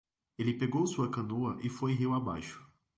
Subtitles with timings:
[0.35, 2.65] Ele pegou sua canoa e foi rio abaixo.